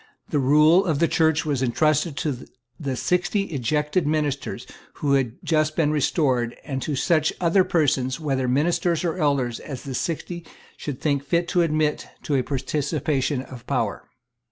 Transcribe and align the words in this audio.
The 0.29 0.39
rule 0.39 0.83
of 0.85 0.97
the 0.97 1.07
Church 1.07 1.45
was 1.45 1.61
entrusted 1.61 2.17
to 2.17 2.47
the 2.79 2.95
sixty 2.95 3.43
ejected 3.43 4.07
ministers 4.07 4.65
who 4.93 5.13
had 5.13 5.33
just 5.43 5.75
been 5.75 5.91
restored, 5.91 6.57
and 6.63 6.81
to 6.81 6.95
such 6.95 7.31
other 7.39 7.63
persons, 7.63 8.19
whether 8.19 8.47
ministers 8.47 9.03
or 9.03 9.19
elders, 9.19 9.59
as 9.59 9.83
the 9.83 9.93
Sixty 9.93 10.43
should 10.75 10.99
think 11.01 11.23
fit 11.23 11.47
to 11.49 11.61
admit 11.61 12.07
to 12.23 12.33
a 12.35 12.41
participation 12.41 13.43
of 13.43 13.67
power. 13.67 14.09